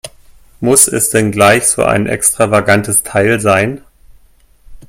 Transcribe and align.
Muss 0.61 0.87
es 0.87 1.11
denn 1.11 1.31
gleich 1.31 1.65
so 1.67 1.83
ein 1.83 2.07
extravagantes 2.07 3.03
Teil 3.03 3.39
sein? 3.39 3.81